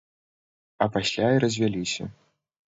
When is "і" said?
1.35-1.43